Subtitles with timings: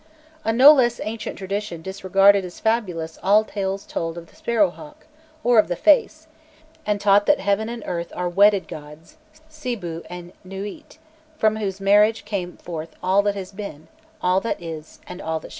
[0.43, 5.05] A no less ancient tradition disregarded as fabulous all tales told of the sparrow hawk,
[5.43, 6.25] or of the face,
[6.87, 9.17] and taught that heaven and earth are wedded gods,
[9.47, 10.97] Sibû, and Nûît,
[11.37, 13.89] from whose marriage came forth all that has been,
[14.23, 15.49] all that is, and all that shall be.